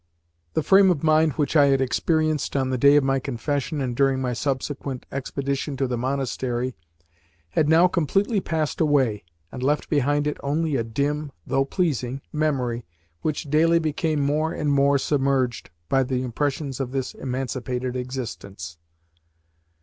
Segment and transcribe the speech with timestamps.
[0.55, 3.95] The frame of mind which I had experienced on the day of my confession and
[3.95, 6.75] during my subsequent expedition to the monastery
[7.49, 12.83] had now completely passed away, and left behind it only a dim, though pleasing, memory
[13.21, 18.79] which daily became more and more submerged by the impressions of this emancipated existence.